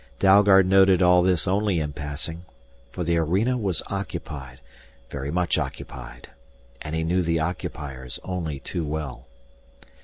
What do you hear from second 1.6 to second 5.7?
in passing, for the arena was occupied, very much